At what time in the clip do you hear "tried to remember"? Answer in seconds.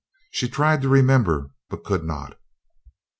0.49-1.51